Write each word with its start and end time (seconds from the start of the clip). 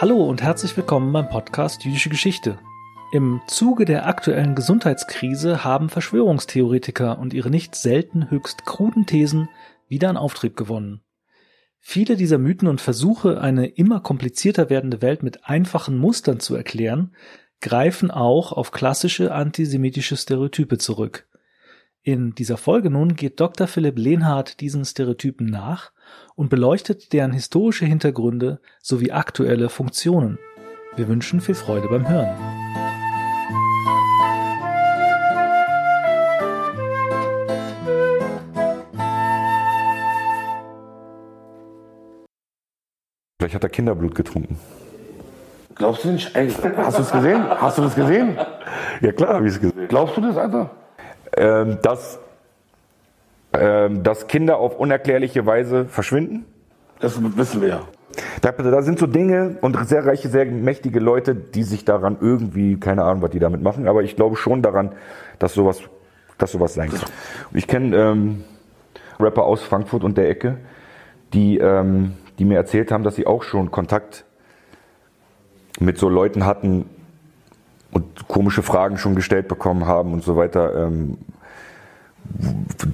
Hallo 0.00 0.24
und 0.24 0.40
herzlich 0.40 0.74
willkommen 0.78 1.12
beim 1.12 1.28
Podcast 1.28 1.84
Jüdische 1.84 2.08
Geschichte. 2.08 2.58
Im 3.12 3.42
Zuge 3.46 3.84
der 3.84 4.06
aktuellen 4.06 4.54
Gesundheitskrise 4.54 5.62
haben 5.62 5.90
Verschwörungstheoretiker 5.90 7.18
und 7.18 7.34
ihre 7.34 7.50
nicht 7.50 7.74
selten 7.74 8.30
höchst 8.30 8.64
kruden 8.64 9.04
Thesen 9.04 9.50
wieder 9.88 10.08
an 10.08 10.16
Auftrieb 10.16 10.56
gewonnen. 10.56 11.02
Viele 11.80 12.16
dieser 12.16 12.38
Mythen 12.38 12.66
und 12.66 12.80
Versuche, 12.80 13.42
eine 13.42 13.66
immer 13.66 14.00
komplizierter 14.00 14.70
werdende 14.70 15.02
Welt 15.02 15.22
mit 15.22 15.44
einfachen 15.44 15.98
Mustern 15.98 16.40
zu 16.40 16.54
erklären, 16.54 17.14
greifen 17.60 18.10
auch 18.10 18.52
auf 18.52 18.70
klassische 18.70 19.34
antisemitische 19.34 20.16
Stereotype 20.16 20.78
zurück. 20.78 21.28
In 22.02 22.34
dieser 22.34 22.56
Folge 22.56 22.88
nun 22.88 23.14
geht 23.14 23.40
Dr. 23.40 23.66
Philipp 23.66 23.98
Lehnhardt 23.98 24.60
diesen 24.60 24.86
Stereotypen 24.86 25.44
nach 25.44 25.92
und 26.34 26.48
beleuchtet 26.48 27.12
deren 27.12 27.34
historische 27.34 27.84
Hintergründe 27.84 28.58
sowie 28.80 29.10
aktuelle 29.10 29.68
Funktionen. 29.68 30.38
Wir 30.96 31.08
wünschen 31.08 31.42
viel 31.42 31.54
Freude 31.54 31.88
beim 31.88 32.08
Hören. 32.08 32.34
Vielleicht 43.38 43.54
hat 43.56 43.64
er 43.64 43.68
Kinderblut 43.68 44.14
getrunken. 44.14 44.58
Glaubst 45.74 46.04
du 46.04 46.12
nicht? 46.12 46.34
Ey, 46.34 46.50
hast 46.50 46.96
du 46.96 47.02
es 47.02 47.10
gesehen? 47.10 47.44
Hast 47.46 47.76
du 47.76 47.82
das 47.82 47.94
gesehen? 47.94 48.38
Ja 49.02 49.12
klar, 49.12 49.34
habe 49.34 49.46
ich 49.46 49.54
es 49.54 49.60
gesehen. 49.60 49.88
Glaubst 49.88 50.16
du 50.16 50.20
das, 50.20 50.36
Alter? 50.36 50.70
Ähm, 51.36 51.78
dass, 51.82 52.18
ähm, 53.52 54.02
dass 54.02 54.26
Kinder 54.26 54.58
auf 54.58 54.78
unerklärliche 54.78 55.46
Weise 55.46 55.86
verschwinden. 55.86 56.44
Das 57.00 57.20
wissen 57.36 57.60
wir 57.60 57.68
ja. 57.68 57.80
Da, 58.40 58.50
da 58.50 58.82
sind 58.82 58.98
so 58.98 59.06
Dinge 59.06 59.56
und 59.60 59.76
sehr 59.88 60.04
reiche, 60.04 60.28
sehr 60.28 60.44
mächtige 60.46 60.98
Leute, 60.98 61.34
die 61.34 61.62
sich 61.62 61.84
daran 61.84 62.16
irgendwie, 62.20 62.78
keine 62.78 63.04
Ahnung, 63.04 63.22
was 63.22 63.30
die 63.30 63.38
damit 63.38 63.62
machen, 63.62 63.86
aber 63.86 64.02
ich 64.02 64.16
glaube 64.16 64.36
schon 64.36 64.62
daran, 64.62 64.92
dass 65.38 65.54
sowas, 65.54 65.80
dass 66.36 66.50
sowas 66.50 66.74
sein 66.74 66.90
kann. 66.90 67.00
Ich 67.52 67.68
kenne 67.68 67.96
ähm, 67.96 68.44
Rapper 69.20 69.44
aus 69.44 69.62
Frankfurt 69.62 70.02
und 70.02 70.18
der 70.18 70.28
Ecke, 70.28 70.58
die, 71.32 71.58
ähm, 71.58 72.14
die 72.38 72.44
mir 72.44 72.56
erzählt 72.56 72.90
haben, 72.90 73.04
dass 73.04 73.14
sie 73.14 73.26
auch 73.26 73.44
schon 73.44 73.70
Kontakt 73.70 74.24
mit 75.78 75.98
so 75.98 76.08
Leuten 76.08 76.44
hatten 76.44 76.86
und 77.92 78.28
komische 78.28 78.62
Fragen 78.62 78.98
schon 78.98 79.14
gestellt 79.14 79.48
bekommen 79.48 79.86
haben 79.86 80.12
und 80.12 80.22
so 80.22 80.36
weiter, 80.36 80.86
ähm, 80.86 81.18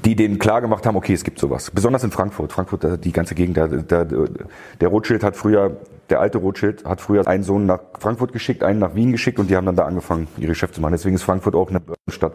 die 0.04 0.16
denen 0.16 0.38
klar 0.38 0.60
gemacht 0.60 0.86
haben, 0.86 0.96
okay, 0.96 1.12
es 1.12 1.24
gibt 1.24 1.38
sowas. 1.38 1.70
Besonders 1.70 2.04
in 2.04 2.10
Frankfurt. 2.10 2.52
Frankfurt, 2.52 3.04
die 3.04 3.12
ganze 3.12 3.34
Gegend, 3.34 3.56
der, 3.56 3.68
der, 3.68 4.04
der 4.04 4.88
Rothschild 4.88 5.22
hat 5.22 5.36
früher, 5.36 5.76
der 6.08 6.20
alte 6.20 6.38
Rothschild 6.38 6.84
hat 6.84 7.00
früher 7.00 7.26
einen 7.26 7.42
Sohn 7.42 7.66
nach 7.66 7.80
Frankfurt 7.98 8.32
geschickt, 8.32 8.62
einen 8.62 8.78
nach 8.78 8.94
Wien 8.94 9.12
geschickt 9.12 9.38
und 9.38 9.50
die 9.50 9.56
haben 9.56 9.66
dann 9.66 9.76
da 9.76 9.84
angefangen, 9.84 10.28
ihre 10.38 10.48
Geschäfte 10.48 10.76
zu 10.76 10.80
machen. 10.80 10.92
Deswegen 10.92 11.16
ist 11.16 11.22
Frankfurt 11.22 11.54
auch 11.54 11.70
eine 11.70 11.82
Stadt. 12.08 12.34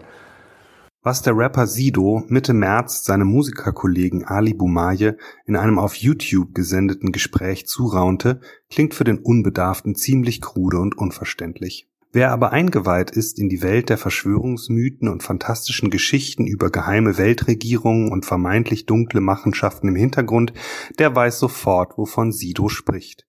Was 1.04 1.24
der 1.24 1.36
Rapper 1.36 1.66
Sido 1.66 2.24
Mitte 2.28 2.54
März 2.54 3.04
seinem 3.04 3.28
Musikerkollegen 3.28 4.26
Ali 4.26 4.54
Boumaier 4.54 5.16
in 5.48 5.56
einem 5.56 5.80
auf 5.80 5.96
YouTube 5.96 6.54
gesendeten 6.54 7.12
Gespräch 7.12 7.66
zuraunte, 7.66 8.40
klingt 8.70 8.94
für 8.94 9.04
den 9.04 9.18
Unbedarften 9.18 9.96
ziemlich 9.96 10.42
krude 10.42 10.78
und 10.78 10.96
unverständlich. 10.96 11.91
Wer 12.14 12.32
aber 12.32 12.52
eingeweiht 12.52 13.12
ist 13.12 13.40
in 13.40 13.48
die 13.48 13.62
Welt 13.62 13.90
der 13.90 13.98
Verschwörungsmythen 13.98 15.08
und 15.08 15.24
fantastischen 15.24 15.90
Geschichten 15.90 16.46
über 16.46 16.70
geheime 16.70 17.18
Weltregierungen 17.18 18.12
und 18.12 18.26
vermeintlich 18.26 18.86
dunkle 18.86 19.22
Machenschaften 19.22 19.88
im 19.88 19.96
Hintergrund, 19.96 20.54
der 21.00 21.16
weiß 21.16 21.40
sofort, 21.40 21.98
wovon 21.98 22.32
Sido 22.32 22.68
spricht 22.68 23.26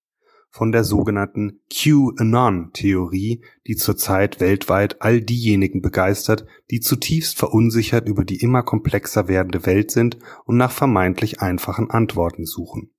von 0.53 0.71
der 0.71 0.85
sogenannten 0.85 1.61
QAnon-Theorie, 1.71 3.43
die 3.67 3.77
zurzeit 3.77 4.39
weltweit 4.39 5.01
all 5.01 5.23
diejenigen 5.23 5.81
begeistert, 5.81 6.45
die 6.71 6.81
zutiefst 6.81 7.39
verunsichert 7.39 8.07
über 8.07 8.25
die 8.27 8.37
immer 8.37 8.63
komplexer 8.63 9.29
werdende 9.29 9.65
Welt 9.65 9.91
sind 9.91 10.19
und 10.45 10.59
nach 10.59 10.71
vermeintlich 10.71 11.41
einfachen 11.41 11.91
Antworten 11.91 12.45
suchen. 12.45 12.91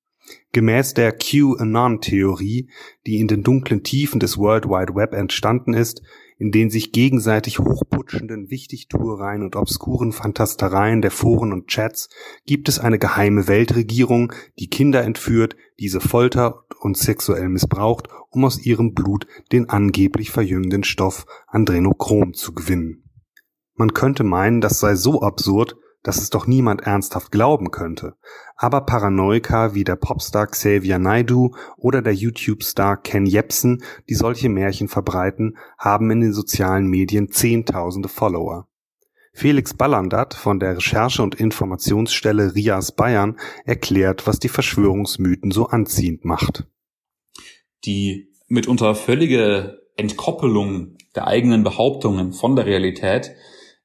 Gemäß 0.52 0.94
der 0.94 1.12
QAnon-Theorie, 1.12 2.70
die 3.06 3.20
in 3.20 3.28
den 3.28 3.44
dunklen 3.44 3.84
Tiefen 3.84 4.20
des 4.20 4.38
World 4.38 4.66
Wide 4.66 4.96
Web 4.96 5.14
entstanden 5.14 5.74
ist, 5.74 6.02
in 6.38 6.52
den 6.52 6.70
sich 6.70 6.92
gegenseitig 6.92 7.60
hochputschenden 7.60 8.50
Wichtigtuereien 8.50 9.44
und 9.44 9.56
obskuren 9.56 10.12
Fantastereien 10.12 11.02
der 11.02 11.12
Foren 11.12 11.54
und 11.54 11.68
Chats 11.68 12.10
gibt 12.46 12.70
es 12.70 12.80
eine 12.80 13.00
geheime 13.00 13.48
Weltregierung, 13.48 14.34
die 14.60 14.70
Kinder 14.70 15.04
entführt, 15.04 15.56
diese 15.80 16.02
foltert 16.02 16.56
und 16.82 16.98
sexuell 16.98 17.50
missbraucht, 17.50 18.10
um 18.30 18.46
aus 18.46 18.64
ihrem 18.66 18.94
Blut 18.94 19.26
den 19.52 19.70
angeblich 19.70 20.32
verjüngenden 20.32 20.84
Stoff 20.84 21.26
Adrenochrom 21.48 22.34
zu 22.34 22.54
gewinnen. 22.54 23.04
Man 23.76 23.94
könnte 23.94 24.24
meinen, 24.24 24.62
das 24.62 24.80
sei 24.80 24.96
so 24.96 25.22
absurd, 25.22 25.78
dass 26.04 26.18
es 26.18 26.30
doch 26.30 26.46
niemand 26.46 26.82
ernsthaft 26.82 27.32
glauben 27.32 27.72
könnte. 27.72 28.16
Aber 28.56 28.82
Paranoiker 28.82 29.74
wie 29.74 29.84
der 29.84 29.96
Popstar 29.96 30.48
Xavier 30.48 31.00
Naidu 31.00 31.56
oder 31.78 32.02
der 32.02 32.14
YouTube-Star 32.14 32.98
Ken 32.98 33.26
Jebsen, 33.26 33.84
die 34.10 34.16
solche 34.16 34.50
Märchen 34.50 34.90
verbreiten, 34.90 35.58
haben 35.78 36.12
in 36.12 36.22
den 36.22 36.34
sozialen 36.34 36.88
Medien 36.88 37.32
zehntausende 37.32 38.10
Follower. 38.10 38.68
Felix 39.36 39.74
Ballandert 39.74 40.36
von 40.36 40.60
der 40.60 40.78
Recherche- 40.78 41.24
und 41.24 41.34
Informationsstelle 41.34 42.54
RIAS 42.54 42.92
Bayern 42.92 43.40
erklärt, 43.66 44.28
was 44.28 44.38
die 44.38 44.50
Verschwörungsmythen 44.50 45.50
so 45.50 45.68
anziehend 45.68 46.24
macht. 46.24 46.68
Die 47.84 48.30
mitunter 48.48 48.94
völlige 48.94 49.80
Entkoppelung 49.98 50.98
der 51.16 51.28
eigenen 51.28 51.64
Behauptungen 51.64 52.32
von 52.32 52.56
der 52.56 52.68
Realität 52.68 53.36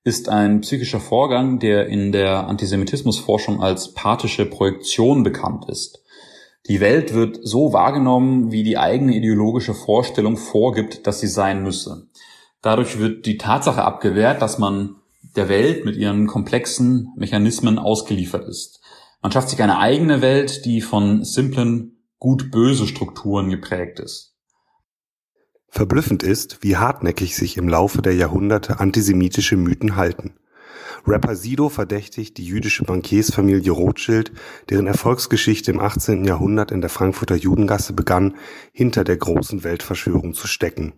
ist 0.09 0.31
ein 0.31 0.63
psychischer 0.63 1.01
Vorgang, 1.01 1.59
der 1.59 1.87
in 1.89 2.13
der 2.13 2.49
Antisemitismusforschung 2.49 3.63
als 3.63 3.93
pathische 3.93 4.47
Projektion 4.47 5.23
bekannt 5.23 5.67
ist. 5.69 6.03
Die 6.67 6.81
Welt 6.81 7.13
wird 7.13 7.39
so 7.43 7.75
wahrgenommen, 7.75 8.51
wie 8.51 8.63
die 8.63 8.79
eigene 8.79 9.15
ideologische 9.15 9.75
Vorstellung 9.75 10.39
vorgibt, 10.39 11.07
dass 11.07 11.21
sie 11.21 11.27
sein 11.27 11.63
müsse. 11.63 12.09
Dadurch 12.63 12.99
wird 12.99 13.27
die 13.27 13.37
Tatsache 13.37 13.85
abgewehrt, 13.85 14.41
dass 14.41 14.59
man 14.59 14.97
der 15.37 15.51
Welt 15.51 15.85
mit 15.85 15.97
ihren 15.97 16.27
komplexen 16.27 17.13
Mechanismen 17.17 17.79
ausgeliefert 17.79 18.49
ist. 18.49 18.81
Man 19.21 19.31
schafft 19.31 19.51
sich 19.51 19.63
eine 19.63 19.79
eigene 19.79 20.23
Welt, 20.23 20.65
die 20.65 20.81
von 20.81 21.23
simplen 21.23 21.99
gut-böse 22.19 22.87
Strukturen 22.87 23.51
geprägt 23.51 24.01
ist. 24.01 24.38
Verblüffend 25.71 26.23
ist, 26.23 26.59
wie 26.63 26.77
hartnäckig 26.77 27.37
sich 27.37 27.57
im 27.57 27.69
Laufe 27.69 28.03
der 28.03 28.15
Jahrhunderte 28.15 28.81
antisemitische 28.81 29.57
Mythen 29.57 29.97
halten. 29.97 30.35
Rapper 31.07 31.37
Sido 31.37 31.69
verdächtigt 31.69 32.37
die 32.39 32.45
jüdische 32.45 32.85
Bankiersfamilie 32.85 33.71
Rothschild, 33.71 34.33
deren 34.71 34.87
Erfolgsgeschichte 34.87 35.71
im 35.71 35.81
18. 35.81 36.25
Jahrhundert 36.25 36.71
in 36.71 36.81
der 36.81 36.91
Frankfurter 36.91 37.37
Judengasse 37.37 37.93
begann, 37.93 38.37
hinter 38.73 39.05
der 39.05 39.17
großen 39.17 39.63
Weltverschwörung 39.63 40.35
zu 40.35 40.47
stecken. 40.47 40.95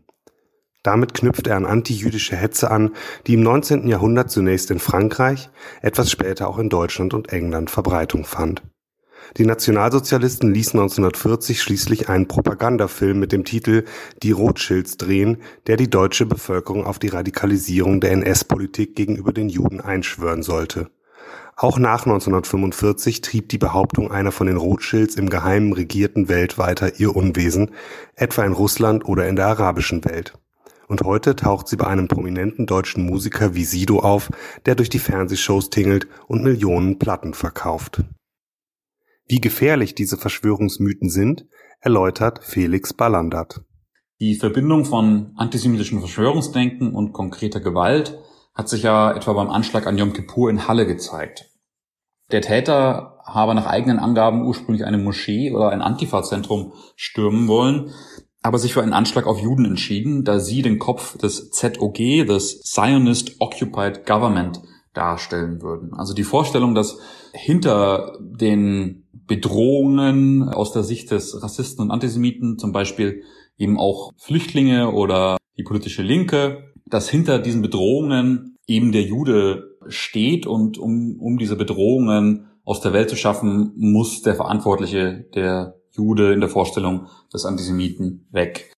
Damit 0.83 1.13
knüpft 1.13 1.47
er 1.47 1.57
an 1.57 1.67
antijüdische 1.67 2.37
Hetze 2.37 2.71
an, 2.71 2.95
die 3.27 3.35
im 3.35 3.43
19. 3.43 3.87
Jahrhundert 3.87 4.31
zunächst 4.31 4.71
in 4.71 4.79
Frankreich, 4.79 5.51
etwas 5.83 6.11
später 6.11 6.49
auch 6.49 6.59
in 6.59 6.71
Deutschland 6.71 7.13
und 7.13 7.33
England 7.33 7.71
Verbreitung 7.71 8.25
fand 8.25 8.63
die 9.37 9.47
Nationalsozialisten 9.47 10.53
ließen 10.53 10.79
1940 10.79 11.63
schließlich 11.63 12.09
einen 12.09 12.27
Propagandafilm 12.27 13.19
mit 13.19 13.33
dem 13.33 13.45
Titel 13.45 13.85
Die 14.23 14.33
Rothschilds 14.33 14.97
drehen, 14.97 15.39
der 15.67 15.77
die 15.77 15.89
deutsche 15.89 16.27
Bevölkerung 16.27 16.85
auf 16.85 16.99
die 16.99 17.09
Radikalisierung 17.09 18.01
der 18.01 18.13
NS-Politik 18.13 18.97
gegenüber 18.97 19.33
den 19.33 19.49
Juden 19.49 19.81
einschwören 19.81 20.43
sollte. 20.43 20.91
Auch 21.57 21.79
nach 21.79 22.07
1945 22.07 23.21
trieb 23.21 23.51
die 23.51 23.59
Behauptung 23.59 24.11
einer 24.11 24.33
von 24.33 24.47
den 24.47 24.57
Rothschilds 24.57 25.15
im 25.15 25.29
Geheimen 25.29 25.75
regierten 25.75 26.29
Welt 26.29 26.57
weiter 26.57 26.99
ihr 26.99 27.15
Unwesen, 27.15 27.73
etwa 28.15 28.45
in 28.45 28.53
Russland 28.53 29.05
oder 29.05 29.29
in 29.29 29.37
der 29.37 29.47
arabischen 29.47 30.05
Welt. 30.05 30.33
Und 30.89 31.03
heute 31.03 31.37
taucht 31.37 31.69
sie 31.69 31.77
bei 31.77 31.87
einem 31.87 32.09
prominenten 32.09 32.67
deutschen 32.67 33.05
Musiker 33.05 33.55
wie 33.55 33.65
Sido 33.65 34.01
auf, 34.01 34.31
der 34.67 34.75
durch 34.75 34.89
die 34.89 34.99
Fernsehshows 34.99 35.71
tingelt 35.71 36.09
und 36.27 36.43
Millionen 36.43 36.99
Platten 36.99 37.35
verkauft. 37.35 38.03
Wie 39.31 39.41
gefährlich 39.41 39.95
diese 39.95 40.17
Verschwörungsmythen 40.17 41.09
sind, 41.09 41.47
erläutert 41.81 42.41
Felix 42.43 42.93
Ballandert. 42.93 43.61
Die 44.19 44.35
Verbindung 44.35 44.85
von 44.85 45.35
antisemitischen 45.37 46.01
Verschwörungsdenken 46.01 46.93
und 46.93 47.13
konkreter 47.13 47.61
Gewalt 47.61 48.19
hat 48.55 48.69
sich 48.69 48.83
ja 48.83 49.13
etwa 49.13 49.35
beim 49.35 49.49
Anschlag 49.49 49.87
an 49.87 49.97
Yom 49.97 50.15
Kippur 50.15 50.51
in 50.51 50.67
Halle 50.67 50.85
gezeigt. 50.85 51.49
Der 52.33 52.43
Täter 52.43 53.21
habe 53.25 53.55
nach 53.55 53.67
eigenen 53.67 54.01
Angaben 54.01 54.45
ursprünglich 54.45 54.85
eine 54.85 54.99
Moschee 54.99 55.53
oder 55.53 55.69
ein 55.69 55.81
Antifa-Zentrum 55.81 56.73
stürmen 56.97 57.47
wollen, 57.47 57.93
aber 58.43 58.59
sich 58.59 58.73
für 58.73 58.83
einen 58.83 58.93
Anschlag 58.93 59.29
auf 59.29 59.39
Juden 59.39 59.65
entschieden, 59.65 60.25
da 60.25 60.41
sie 60.41 60.63
den 60.63 60.81
Kopf 60.81 61.17
des 61.19 61.51
ZOG, 61.53 62.27
des 62.27 62.63
Zionist 62.63 63.37
Occupied 63.39 64.05
Government, 64.07 64.61
darstellen 64.93 65.63
würden. 65.63 65.95
Also 65.95 66.15
die 66.15 66.25
Vorstellung, 66.25 66.75
dass 66.75 66.99
hinter 67.33 68.19
den 68.21 69.00
Bedrohungen 69.31 70.49
aus 70.49 70.73
der 70.73 70.83
Sicht 70.83 71.13
des 71.13 71.41
Rassisten 71.41 71.85
und 71.85 71.93
Antisemiten, 71.93 72.59
zum 72.59 72.73
Beispiel 72.73 73.23
eben 73.59 73.79
auch 73.79 74.11
Flüchtlinge 74.17 74.91
oder 74.91 75.37
die 75.57 75.63
politische 75.63 76.03
Linke, 76.03 76.73
dass 76.85 77.09
hinter 77.09 77.39
diesen 77.39 77.63
Bedrohungen 77.63 78.57
eben 78.67 78.91
der 78.91 79.03
Jude 79.03 79.79
steht 79.87 80.49
und 80.49 80.79
um, 80.79 81.17
um 81.21 81.39
diese 81.39 81.55
Bedrohungen 81.55 82.49
aus 82.65 82.81
der 82.81 82.93
Welt 82.93 83.09
zu 83.09 83.15
schaffen, 83.15 83.73
muss 83.77 84.23
der 84.23 84.35
Verantwortliche, 84.35 85.29
der 85.33 85.77
Jude 85.93 86.33
in 86.33 86.41
der 86.41 86.49
Vorstellung 86.49 87.07
des 87.33 87.45
Antisemiten 87.45 88.27
weg. 88.33 88.73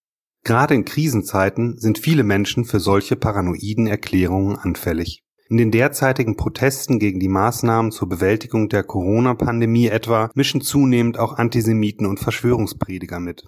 Gerade 0.45 0.75
in 0.75 0.85
Krisenzeiten 0.85 1.79
sind 1.79 1.99
viele 1.99 2.25
Menschen 2.25 2.67
für 2.67 2.79
solche 2.79 3.17
paranoiden 3.17 3.87
Erklärungen 3.87 4.59
anfällig. 4.59 5.23
In 5.53 5.59
den 5.59 5.71
derzeitigen 5.71 6.35
Protesten 6.35 6.99
gegen 6.99 7.21
die 7.21 7.29
Maßnahmen 7.29 7.93
zur 7.93 8.09
Bewältigung 8.09 8.71
der 8.71 8.85
Corona-Pandemie 8.85 9.89
etwa 9.89 10.31
mischen 10.35 10.63
zunehmend 10.63 11.19
auch 11.19 11.35
Antisemiten 11.35 12.07
und 12.07 12.21
Verschwörungsprediger 12.21 13.21
mit. 13.21 13.45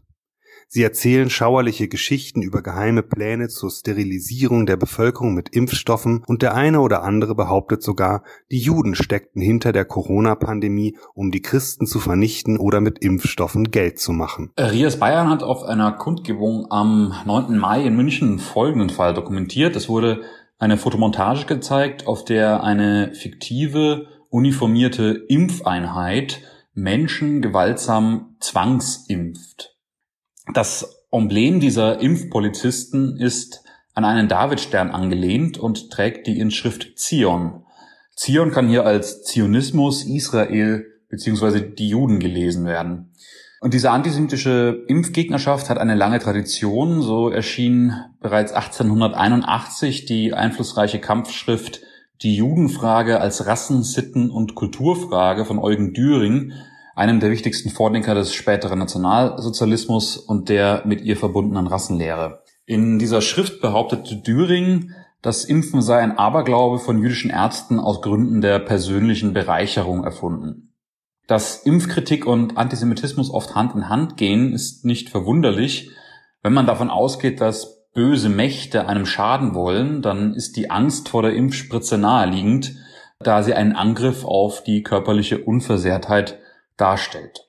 Sie 0.68 0.82
erzählen 0.82 1.30
schauerliche 1.30 1.88
Geschichten 1.88 2.42
über 2.42 2.60
geheime 2.60 3.02
Pläne 3.02 3.48
zur 3.48 3.70
Sterilisierung 3.70 4.66
der 4.66 4.76
Bevölkerung 4.76 5.32
mit 5.32 5.56
Impfstoffen 5.56 6.22
und 6.26 6.42
der 6.42 6.54
eine 6.54 6.82
oder 6.82 7.04
andere 7.04 7.34
behauptet 7.34 7.82
sogar, 7.82 8.22
die 8.50 8.58
Juden 8.58 8.94
steckten 8.94 9.40
hinter 9.40 9.72
der 9.72 9.86
Corona-Pandemie, 9.86 10.98
um 11.14 11.30
die 11.30 11.40
Christen 11.40 11.86
zu 11.86 12.00
vernichten 12.00 12.58
oder 12.58 12.82
mit 12.82 12.98
Impfstoffen 12.98 13.70
Geld 13.70 13.98
zu 13.98 14.12
machen. 14.12 14.52
Rias 14.58 14.98
Bayern 14.98 15.30
hat 15.30 15.42
auf 15.42 15.62
einer 15.62 15.92
Kundgebung 15.92 16.66
am 16.68 17.14
9. 17.24 17.56
Mai 17.56 17.82
in 17.86 17.96
München 17.96 18.38
folgenden 18.40 18.90
Fall 18.90 19.14
dokumentiert. 19.14 19.74
Es 19.74 19.88
wurde 19.88 20.20
eine 20.58 20.76
Fotomontage 20.76 21.46
gezeigt, 21.46 22.06
auf 22.06 22.24
der 22.24 22.62
eine 22.62 23.14
fiktive, 23.14 24.08
uniformierte 24.30 25.24
Impfeinheit 25.28 26.40
Menschen 26.74 27.40
gewaltsam 27.40 28.36
zwangsimpft. 28.40 29.76
Das 30.52 31.06
Emblem 31.10 31.60
dieser 31.60 32.00
Impfpolizisten 32.00 33.16
ist 33.16 33.62
an 33.94 34.04
einen 34.04 34.28
Davidstern 34.28 34.90
angelehnt 34.90 35.56
und 35.56 35.90
trägt 35.90 36.26
die 36.26 36.38
Inschrift 36.38 36.98
Zion. 36.98 37.64
Zion 38.16 38.50
kann 38.50 38.68
hier 38.68 38.84
als 38.84 39.22
Zionismus, 39.22 40.04
Israel 40.04 40.84
bzw. 41.08 41.60
die 41.60 41.88
Juden 41.88 42.18
gelesen 42.18 42.66
werden. 42.66 43.12
Und 43.64 43.72
diese 43.72 43.90
antisemitische 43.90 44.84
Impfgegnerschaft 44.88 45.70
hat 45.70 45.78
eine 45.78 45.94
lange 45.94 46.18
Tradition. 46.18 47.00
So 47.00 47.30
erschien 47.30 47.94
bereits 48.20 48.52
1881 48.52 50.04
die 50.04 50.34
einflussreiche 50.34 51.00
Kampfschrift 51.00 51.80
Die 52.20 52.36
Judenfrage 52.36 53.22
als 53.22 53.46
Rassen-, 53.46 53.82
Sitten- 53.82 54.28
und 54.28 54.54
Kulturfrage 54.54 55.46
von 55.46 55.58
Eugen 55.58 55.94
Düring, 55.94 56.52
einem 56.94 57.20
der 57.20 57.30
wichtigsten 57.30 57.70
Vordenker 57.70 58.14
des 58.14 58.34
späteren 58.34 58.80
Nationalsozialismus 58.80 60.18
und 60.18 60.50
der 60.50 60.82
mit 60.84 61.00
ihr 61.00 61.16
verbundenen 61.16 61.66
Rassenlehre. 61.66 62.42
In 62.66 62.98
dieser 62.98 63.22
Schrift 63.22 63.62
behauptete 63.62 64.16
Düring, 64.16 64.90
das 65.22 65.46
Impfen 65.46 65.80
sei 65.80 66.00
ein 66.00 66.18
Aberglaube 66.18 66.80
von 66.80 67.00
jüdischen 67.00 67.30
Ärzten 67.30 67.80
aus 67.80 68.02
Gründen 68.02 68.42
der 68.42 68.58
persönlichen 68.58 69.32
Bereicherung 69.32 70.04
erfunden. 70.04 70.73
Dass 71.26 71.62
Impfkritik 71.62 72.26
und 72.26 72.58
Antisemitismus 72.58 73.30
oft 73.30 73.54
Hand 73.54 73.74
in 73.74 73.88
Hand 73.88 74.16
gehen, 74.16 74.52
ist 74.52 74.84
nicht 74.84 75.08
verwunderlich. 75.08 75.90
Wenn 76.42 76.52
man 76.52 76.66
davon 76.66 76.90
ausgeht, 76.90 77.40
dass 77.40 77.88
böse 77.94 78.28
Mächte 78.28 78.86
einem 78.88 79.06
schaden 79.06 79.54
wollen, 79.54 80.02
dann 80.02 80.34
ist 80.34 80.56
die 80.56 80.70
Angst 80.70 81.08
vor 81.08 81.22
der 81.22 81.34
Impfspritze 81.34 81.96
naheliegend, 81.96 82.76
da 83.20 83.42
sie 83.42 83.54
einen 83.54 83.72
Angriff 83.72 84.24
auf 84.24 84.62
die 84.64 84.82
körperliche 84.82 85.38
Unversehrtheit 85.38 86.38
darstellt. 86.76 87.48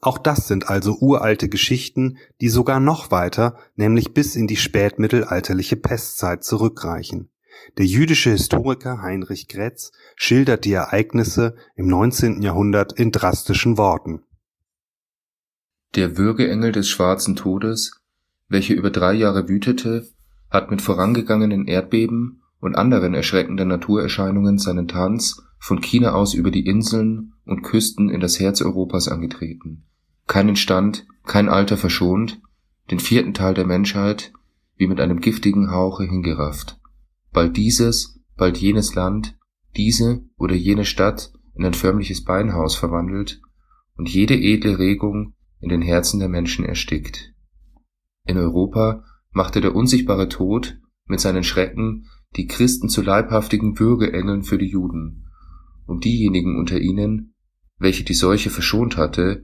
Auch 0.00 0.18
das 0.18 0.46
sind 0.46 0.68
also 0.68 0.96
uralte 1.00 1.48
Geschichten, 1.48 2.18
die 2.40 2.48
sogar 2.48 2.80
noch 2.80 3.10
weiter, 3.10 3.56
nämlich 3.76 4.14
bis 4.14 4.36
in 4.36 4.46
die 4.46 4.56
spätmittelalterliche 4.56 5.76
Pestzeit 5.76 6.44
zurückreichen. 6.44 7.31
Der 7.78 7.86
jüdische 7.86 8.30
Historiker 8.30 9.02
Heinrich 9.02 9.48
Grätz 9.48 9.92
schildert 10.16 10.64
die 10.64 10.72
Ereignisse 10.72 11.56
im 11.76 11.86
19. 11.86 12.42
Jahrhundert 12.42 12.92
in 12.92 13.12
drastischen 13.12 13.78
Worten. 13.78 14.22
Der 15.94 16.16
Würgeengel 16.16 16.72
des 16.72 16.88
schwarzen 16.88 17.36
Todes, 17.36 18.00
welcher 18.48 18.74
über 18.74 18.90
drei 18.90 19.12
Jahre 19.12 19.48
wütete, 19.48 20.08
hat 20.50 20.70
mit 20.70 20.82
vorangegangenen 20.82 21.66
Erdbeben 21.66 22.42
und 22.60 22.76
anderen 22.76 23.14
erschreckenden 23.14 23.68
Naturerscheinungen 23.68 24.58
seinen 24.58 24.88
Tanz 24.88 25.42
von 25.58 25.80
China 25.80 26.12
aus 26.12 26.34
über 26.34 26.50
die 26.50 26.66
Inseln 26.66 27.34
und 27.44 27.62
Küsten 27.62 28.08
in 28.08 28.20
das 28.20 28.38
Herz 28.40 28.62
Europas 28.62 29.08
angetreten. 29.08 29.84
Keinen 30.26 30.56
Stand, 30.56 31.06
kein 31.24 31.48
Alter 31.48 31.76
verschont, 31.76 32.40
den 32.90 33.00
vierten 33.00 33.34
Teil 33.34 33.54
der 33.54 33.66
Menschheit 33.66 34.32
wie 34.76 34.86
mit 34.86 35.00
einem 35.00 35.20
giftigen 35.20 35.70
Hauche 35.70 36.04
hingerafft. 36.04 36.78
Bald 37.32 37.56
dieses, 37.56 38.20
bald 38.36 38.58
jenes 38.58 38.94
Land, 38.94 39.36
diese 39.76 40.22
oder 40.36 40.54
jene 40.54 40.84
Stadt 40.84 41.32
in 41.54 41.64
ein 41.64 41.74
förmliches 41.74 42.24
Beinhaus 42.24 42.76
verwandelt 42.76 43.40
und 43.96 44.08
jede 44.08 44.34
edle 44.34 44.78
Regung 44.78 45.34
in 45.60 45.68
den 45.68 45.82
Herzen 45.82 46.20
der 46.20 46.28
Menschen 46.28 46.64
erstickt. 46.64 47.32
In 48.26 48.36
Europa 48.36 49.04
machte 49.30 49.60
der 49.60 49.74
unsichtbare 49.74 50.28
Tod 50.28 50.78
mit 51.06 51.20
seinen 51.20 51.44
Schrecken 51.44 52.06
die 52.36 52.46
Christen 52.46 52.88
zu 52.88 53.02
leibhaftigen 53.02 53.78
Würgeengeln 53.78 54.42
für 54.42 54.58
die 54.58 54.70
Juden 54.70 55.26
und 55.86 56.04
diejenigen 56.04 56.58
unter 56.58 56.80
ihnen, 56.80 57.34
welche 57.78 58.04
die 58.04 58.14
Seuche 58.14 58.50
verschont 58.50 58.96
hatte, 58.96 59.42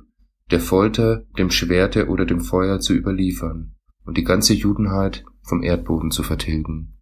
der 0.51 0.61
Folter, 0.61 1.25
dem 1.37 1.51
Schwerte 1.51 2.09
oder 2.09 2.25
dem 2.25 2.41
Feuer 2.41 2.81
zu 2.81 2.95
überliefern 2.95 3.75
und 4.05 4.17
die 4.17 4.25
ganze 4.25 4.55
Judenheit 4.55 5.25
vom 5.43 5.63
Erdboden 5.63 6.11
zu 6.11 6.23
vertilgen. 6.23 6.98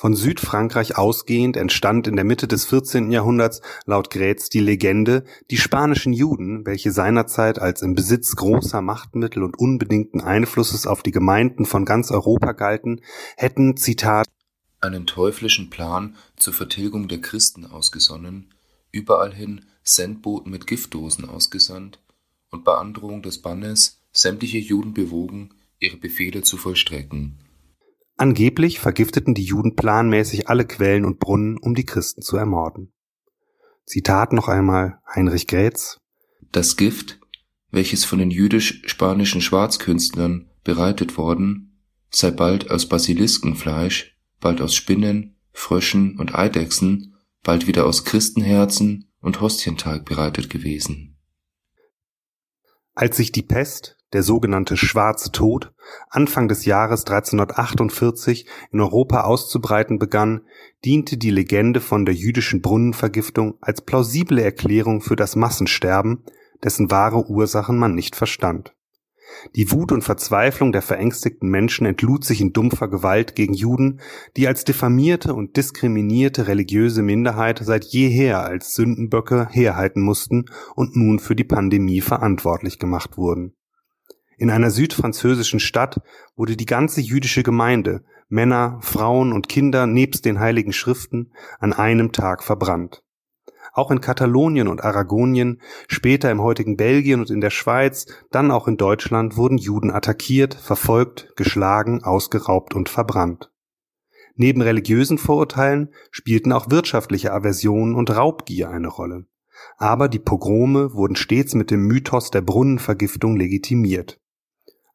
Von 0.00 0.14
Südfrankreich 0.14 0.96
ausgehend 0.96 1.56
entstand 1.56 2.06
in 2.06 2.14
der 2.14 2.24
Mitte 2.24 2.46
des 2.46 2.66
14. 2.66 3.10
Jahrhunderts 3.10 3.62
laut 3.84 4.10
Grätz 4.10 4.48
die 4.48 4.60
Legende, 4.60 5.24
die 5.50 5.56
spanischen 5.56 6.12
Juden, 6.12 6.64
welche 6.64 6.92
seinerzeit 6.92 7.58
als 7.58 7.82
im 7.82 7.96
Besitz 7.96 8.36
großer 8.36 8.80
Machtmittel 8.80 9.42
und 9.42 9.58
unbedingten 9.58 10.20
Einflusses 10.20 10.86
auf 10.86 11.02
die 11.02 11.10
Gemeinden 11.10 11.66
von 11.66 11.84
ganz 11.84 12.12
Europa 12.12 12.52
galten, 12.52 13.00
hätten, 13.36 13.76
Zitat, 13.76 14.28
einen 14.80 15.08
teuflischen 15.08 15.68
Plan 15.68 16.14
zur 16.36 16.54
Vertilgung 16.54 17.08
der 17.08 17.20
Christen 17.20 17.66
ausgesonnen, 17.66 18.54
überall 18.92 19.34
hin 19.34 19.64
Sendboten 19.82 20.52
mit 20.52 20.68
Giftdosen 20.68 21.28
ausgesandt 21.28 21.98
und 22.50 22.62
bei 22.62 22.76
Androhung 22.76 23.20
des 23.20 23.42
Bannes 23.42 24.00
sämtliche 24.12 24.58
Juden 24.58 24.94
bewogen, 24.94 25.54
ihre 25.80 25.96
Befehle 25.96 26.42
zu 26.42 26.56
vollstrecken. 26.56 27.40
Angeblich 28.20 28.80
vergifteten 28.80 29.34
die 29.34 29.44
Juden 29.44 29.76
planmäßig 29.76 30.48
alle 30.48 30.66
Quellen 30.66 31.04
und 31.04 31.20
Brunnen, 31.20 31.56
um 31.56 31.76
die 31.76 31.84
Christen 31.84 32.20
zu 32.20 32.36
ermorden. 32.36 32.92
Zitat 33.86 34.32
noch 34.32 34.48
einmal 34.48 34.98
Heinrich 35.14 35.46
Grätz. 35.46 36.00
Das 36.50 36.76
Gift, 36.76 37.20
welches 37.70 38.04
von 38.04 38.18
den 38.18 38.32
jüdisch-spanischen 38.32 39.40
Schwarzkünstlern 39.40 40.50
bereitet 40.64 41.16
worden, 41.16 41.80
sei 42.10 42.32
bald 42.32 42.72
aus 42.72 42.88
Basiliskenfleisch, 42.88 44.18
bald 44.40 44.60
aus 44.60 44.74
Spinnen, 44.74 45.36
Fröschen 45.52 46.18
und 46.18 46.34
Eidechsen, 46.34 47.14
bald 47.44 47.68
wieder 47.68 47.86
aus 47.86 48.04
Christenherzen 48.04 49.12
und 49.20 49.40
Hostienteig 49.40 50.04
bereitet 50.04 50.50
gewesen. 50.50 51.16
Als 52.94 53.16
sich 53.16 53.30
die 53.30 53.42
Pest, 53.42 53.96
der 54.12 54.22
sogenannte 54.22 54.76
Schwarze 54.76 55.32
Tod, 55.32 55.72
Anfang 56.08 56.48
des 56.48 56.64
Jahres 56.64 57.04
1348 57.06 58.46
in 58.72 58.80
Europa 58.80 59.22
auszubreiten 59.22 59.98
begann, 59.98 60.42
diente 60.84 61.16
die 61.16 61.30
Legende 61.30 61.80
von 61.80 62.04
der 62.04 62.14
jüdischen 62.14 62.62
Brunnenvergiftung 62.62 63.58
als 63.60 63.82
plausible 63.82 64.42
Erklärung 64.42 65.00
für 65.00 65.16
das 65.16 65.36
Massensterben, 65.36 66.24
dessen 66.62 66.90
wahre 66.90 67.26
Ursachen 67.28 67.78
man 67.78 67.94
nicht 67.94 68.16
verstand. 68.16 68.74
Die 69.54 69.70
Wut 69.70 69.92
und 69.92 70.02
Verzweiflung 70.02 70.72
der 70.72 70.82
verängstigten 70.82 71.48
Menschen 71.48 71.86
entlud 71.86 72.24
sich 72.24 72.40
in 72.40 72.52
dumpfer 72.52 72.88
Gewalt 72.88 73.34
gegen 73.34 73.54
Juden, 73.54 74.00
die 74.36 74.48
als 74.48 74.64
diffamierte 74.64 75.34
und 75.34 75.56
diskriminierte 75.56 76.48
religiöse 76.48 77.02
Minderheit 77.02 77.60
seit 77.62 77.84
jeher 77.84 78.42
als 78.42 78.74
Sündenböcke 78.74 79.48
herhalten 79.50 80.02
mussten 80.02 80.46
und 80.74 80.96
nun 80.96 81.18
für 81.18 81.36
die 81.36 81.44
Pandemie 81.44 82.00
verantwortlich 82.00 82.78
gemacht 82.78 83.16
wurden. 83.16 83.54
In 84.38 84.50
einer 84.50 84.70
südfranzösischen 84.70 85.58
Stadt 85.58 86.00
wurde 86.36 86.56
die 86.56 86.64
ganze 86.64 87.00
jüdische 87.00 87.42
Gemeinde, 87.42 88.04
Männer, 88.28 88.78
Frauen 88.82 89.32
und 89.32 89.48
Kinder 89.48 89.88
nebst 89.88 90.24
den 90.24 90.38
heiligen 90.38 90.72
Schriften, 90.72 91.32
an 91.58 91.72
einem 91.72 92.12
Tag 92.12 92.44
verbrannt. 92.44 93.02
Auch 93.72 93.90
in 93.90 94.00
Katalonien 94.00 94.68
und 94.68 94.84
Aragonien, 94.84 95.60
später 95.88 96.30
im 96.30 96.40
heutigen 96.40 96.76
Belgien 96.76 97.18
und 97.18 97.30
in 97.30 97.40
der 97.40 97.50
Schweiz, 97.50 98.06
dann 98.30 98.52
auch 98.52 98.68
in 98.68 98.76
Deutschland 98.76 99.36
wurden 99.36 99.58
Juden 99.58 99.90
attackiert, 99.90 100.54
verfolgt, 100.54 101.32
geschlagen, 101.34 102.04
ausgeraubt 102.04 102.74
und 102.74 102.88
verbrannt. 102.88 103.50
Neben 104.36 104.62
religiösen 104.62 105.18
Vorurteilen 105.18 105.92
spielten 106.12 106.52
auch 106.52 106.70
wirtschaftliche 106.70 107.32
Aversionen 107.32 107.96
und 107.96 108.14
Raubgier 108.14 108.70
eine 108.70 108.88
Rolle. 108.88 109.26
Aber 109.78 110.08
die 110.08 110.20
Pogrome 110.20 110.94
wurden 110.94 111.16
stets 111.16 111.54
mit 111.54 111.72
dem 111.72 111.86
Mythos 111.88 112.30
der 112.30 112.42
Brunnenvergiftung 112.42 113.36
legitimiert. 113.36 114.20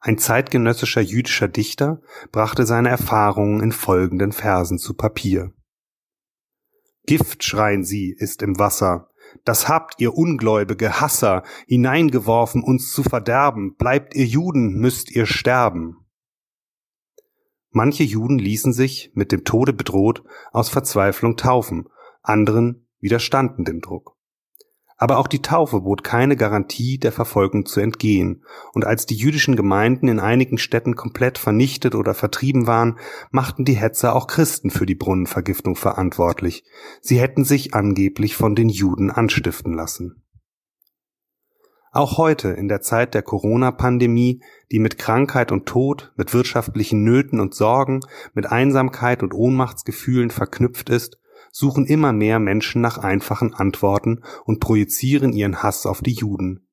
Ein 0.05 0.17
zeitgenössischer 0.17 0.99
jüdischer 0.99 1.47
Dichter 1.47 2.01
brachte 2.33 2.65
seine 2.65 2.89
Erfahrungen 2.89 3.63
in 3.63 3.71
folgenden 3.71 4.33
Versen 4.33 4.77
zu 4.77 4.95
Papier. 4.95 5.53
Gift, 7.05 7.45
schreien 7.45 7.85
sie, 7.85 8.13
ist 8.17 8.41
im 8.41 8.59
Wasser, 8.59 9.09
das 9.45 9.69
habt 9.69 10.01
ihr 10.01 10.13
ungläubige 10.13 10.99
Hasser 10.99 11.43
hineingeworfen, 11.67 12.63
uns 12.63 12.91
zu 12.91 13.01
verderben, 13.01 13.75
bleibt 13.77 14.13
ihr 14.13 14.25
Juden, 14.25 14.73
müsst 14.73 15.09
ihr 15.09 15.25
sterben. 15.25 16.05
Manche 17.69 18.03
Juden 18.03 18.39
ließen 18.39 18.73
sich, 18.73 19.09
mit 19.13 19.31
dem 19.31 19.45
Tode 19.45 19.71
bedroht, 19.71 20.25
aus 20.51 20.67
Verzweiflung 20.67 21.37
taufen, 21.37 21.87
anderen 22.21 22.89
widerstanden 22.99 23.63
dem 23.63 23.79
Druck. 23.79 24.12
Aber 25.03 25.17
auch 25.17 25.27
die 25.27 25.41
Taufe 25.41 25.81
bot 25.81 26.05
keine 26.05 26.37
Garantie, 26.37 26.97
der 26.97 27.11
Verfolgung 27.11 27.65
zu 27.65 27.81
entgehen, 27.81 28.45
und 28.71 28.85
als 28.85 29.05
die 29.05 29.17
jüdischen 29.17 29.57
Gemeinden 29.57 30.07
in 30.07 30.21
einigen 30.21 30.57
Städten 30.57 30.95
komplett 30.95 31.37
vernichtet 31.37 31.93
oder 31.93 32.13
vertrieben 32.13 32.67
waren, 32.67 32.97
machten 33.29 33.65
die 33.65 33.73
Hetzer 33.73 34.15
auch 34.15 34.27
Christen 34.27 34.69
für 34.69 34.85
die 34.85 34.95
Brunnenvergiftung 34.95 35.75
verantwortlich. 35.75 36.63
Sie 37.01 37.19
hätten 37.19 37.43
sich 37.43 37.73
angeblich 37.73 38.37
von 38.37 38.55
den 38.55 38.69
Juden 38.69 39.11
anstiften 39.11 39.73
lassen. 39.73 40.23
Auch 41.91 42.17
heute, 42.17 42.51
in 42.51 42.69
der 42.69 42.79
Zeit 42.79 43.13
der 43.13 43.23
Corona-Pandemie, 43.23 44.41
die 44.71 44.79
mit 44.79 44.97
Krankheit 44.97 45.51
und 45.51 45.65
Tod, 45.65 46.13
mit 46.15 46.33
wirtschaftlichen 46.33 47.03
Nöten 47.03 47.41
und 47.41 47.53
Sorgen, 47.53 47.99
mit 48.33 48.45
Einsamkeit 48.45 49.21
und 49.21 49.33
Ohnmachtsgefühlen 49.33 50.29
verknüpft 50.29 50.89
ist, 50.89 51.17
suchen 51.53 51.85
immer 51.85 52.11
mehr 52.11 52.39
Menschen 52.39 52.81
nach 52.81 52.97
einfachen 52.97 53.53
Antworten 53.53 54.23
und 54.43 54.59
projizieren 54.59 55.31
ihren 55.31 55.63
Hass 55.63 55.85
auf 55.85 56.01
die 56.01 56.13
Juden. 56.13 56.67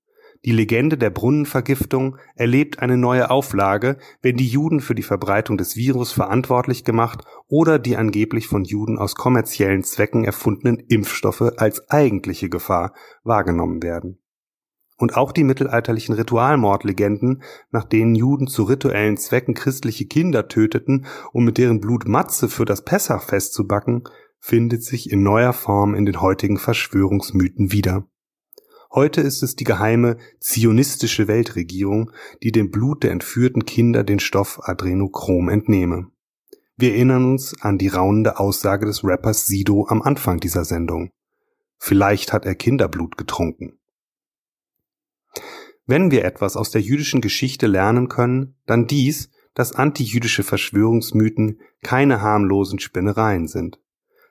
Die 0.46 0.52
Legende 0.52 0.96
der 0.96 1.10
Brunnenvergiftung 1.10 2.16
erlebt 2.34 2.78
eine 2.78 2.96
neue 2.96 3.30
Auflage, 3.30 3.98
wenn 4.22 4.38
die 4.38 4.48
Juden 4.48 4.80
für 4.80 4.94
die 4.94 5.02
Verbreitung 5.02 5.58
des 5.58 5.76
Virus 5.76 6.12
verantwortlich 6.12 6.82
gemacht 6.82 7.24
oder 7.46 7.78
die 7.78 7.98
angeblich 7.98 8.48
von 8.48 8.64
Juden 8.64 8.96
aus 8.96 9.14
kommerziellen 9.14 9.84
Zwecken 9.84 10.24
erfundenen 10.24 10.78
Impfstoffe 10.78 11.52
als 11.58 11.90
eigentliche 11.90 12.48
Gefahr 12.48 12.94
wahrgenommen 13.22 13.82
werden. 13.82 14.18
Und 14.96 15.14
auch 15.14 15.32
die 15.32 15.44
mittelalterlichen 15.44 16.14
Ritualmordlegenden, 16.14 17.42
nach 17.70 17.84
denen 17.84 18.14
Juden 18.14 18.46
zu 18.46 18.62
rituellen 18.62 19.18
Zwecken 19.18 19.52
christliche 19.52 20.06
Kinder 20.06 20.48
töteten, 20.48 21.04
um 21.32 21.44
mit 21.44 21.58
deren 21.58 21.80
Blut 21.80 22.08
Matze 22.08 22.48
für 22.48 22.64
das 22.64 22.82
Pessachfest 22.84 23.52
zu 23.52 23.66
backen, 23.66 24.04
findet 24.40 24.82
sich 24.82 25.10
in 25.10 25.22
neuer 25.22 25.52
Form 25.52 25.94
in 25.94 26.06
den 26.06 26.20
heutigen 26.20 26.58
Verschwörungsmythen 26.58 27.70
wieder. 27.70 28.06
Heute 28.92 29.20
ist 29.20 29.44
es 29.44 29.54
die 29.54 29.64
geheime 29.64 30.16
zionistische 30.40 31.28
Weltregierung, 31.28 32.10
die 32.42 32.50
dem 32.50 32.72
Blut 32.72 33.04
der 33.04 33.12
entführten 33.12 33.64
Kinder 33.64 34.02
den 34.02 34.18
Stoff 34.18 34.58
Adrenochrom 34.64 35.48
entnehme. 35.48 36.10
Wir 36.76 36.94
erinnern 36.94 37.24
uns 37.30 37.60
an 37.60 37.78
die 37.78 37.88
raunende 37.88 38.40
Aussage 38.40 38.86
des 38.86 39.04
Rappers 39.04 39.46
Sido 39.46 39.86
am 39.86 40.02
Anfang 40.02 40.40
dieser 40.40 40.64
Sendung. 40.64 41.10
Vielleicht 41.78 42.32
hat 42.32 42.46
er 42.46 42.54
Kinderblut 42.54 43.16
getrunken. 43.16 43.78
Wenn 45.86 46.10
wir 46.10 46.24
etwas 46.24 46.56
aus 46.56 46.70
der 46.70 46.80
jüdischen 46.80 47.20
Geschichte 47.20 47.66
lernen 47.66 48.08
können, 48.08 48.54
dann 48.66 48.86
dies, 48.86 49.30
dass 49.54 49.74
antijüdische 49.74 50.42
Verschwörungsmythen 50.42 51.60
keine 51.82 52.22
harmlosen 52.22 52.78
Spinnereien 52.78 53.48
sind. 53.48 53.79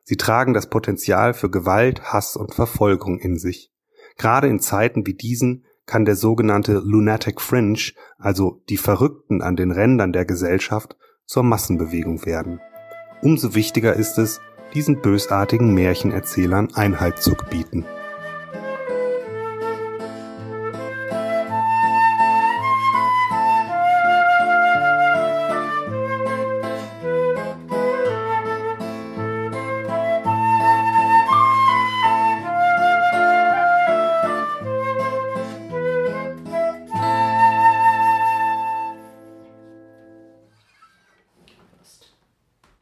Sie 0.10 0.18
tragen 0.18 0.56
das 0.56 0.72
Potenzial 0.72 1.36
für 1.36 1.52
Gewalt, 1.52 2.02
Hass 2.02 2.36
und 2.36 2.56
Verfolgung 2.56 3.20
in 3.20 3.38
sich. 3.38 3.72
Gerade 4.18 4.48
in 4.48 4.60
Zeiten 4.60 5.06
wie 5.06 5.14
diesen 5.14 5.66
kann 5.86 6.04
der 6.04 6.16
sogenannte 6.16 6.82
Lunatic 6.84 7.40
Fringe, 7.40 7.92
also 8.18 8.64
die 8.70 8.78
Verrückten 8.78 9.44
an 9.44 9.56
den 9.56 9.70
Rändern 9.70 10.12
der 10.12 10.26
Gesellschaft, 10.26 10.98
zur 11.28 11.44
Massenbewegung 11.44 12.26
werden. 12.26 12.60
Umso 13.22 13.54
wichtiger 13.54 13.94
ist 13.94 14.18
es, 14.18 14.42
diesen 14.74 15.00
bösartigen 15.00 15.76
Märchenerzählern 15.76 16.74
Einhalt 16.74 17.20
zu 17.20 17.36
gebieten. 17.36 17.86